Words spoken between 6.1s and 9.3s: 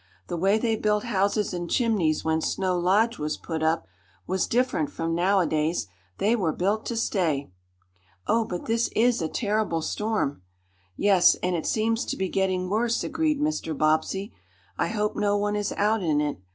They were built to stay." "Oh, but this is a